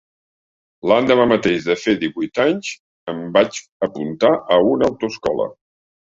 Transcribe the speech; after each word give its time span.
L'endemà 0.91 1.25
mateix 1.31 1.65
de 1.67 1.75
fer 1.81 1.93
divuit 2.03 2.41
anys 2.43 2.71
em 3.13 3.19
vaig 3.35 3.59
apuntar 3.89 4.31
a 4.57 4.59
una 4.71 4.89
autoescola. 4.93 5.47